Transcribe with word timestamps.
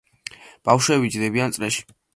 ბავშვები 0.69 1.13
ჯდებიან 1.19 1.57
წრეში. 1.59 1.91